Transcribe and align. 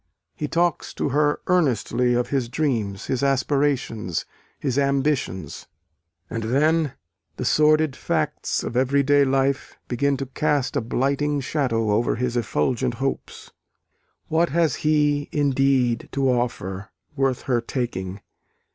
He 0.35 0.47
talks 0.47 0.95
to 0.95 1.09
her 1.09 1.41
earnestly 1.45 2.15
of 2.15 2.29
his 2.29 2.49
dreams, 2.49 3.05
his 3.05 3.21
aspirations, 3.21 4.25
his 4.57 4.79
ambitions: 4.79 5.67
and 6.27 6.41
then 6.45 6.93
the 7.37 7.45
sordid 7.45 7.95
facts 7.95 8.63
of 8.63 8.75
every 8.75 9.03
day 9.03 9.23
life 9.23 9.77
begin 9.87 10.17
to 10.17 10.25
cast 10.25 10.75
a 10.75 10.81
blighting 10.81 11.39
shadow 11.39 11.91
over 11.91 12.15
his 12.15 12.35
effulgent 12.35 12.95
hopes. 12.95 13.51
What 14.27 14.49
has 14.49 14.77
he, 14.77 15.29
indeed, 15.31 16.09
to 16.13 16.31
offer, 16.31 16.89
worth 17.15 17.43
her 17.43 17.61
taking? 17.61 18.21